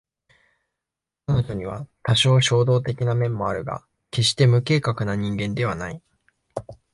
[1.27, 6.01] 彼女には多少衝動的な面もあるが決して無計画な人間ではない